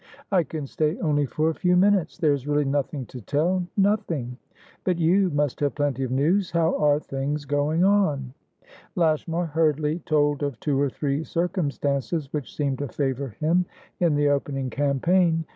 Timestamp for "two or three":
10.59-11.23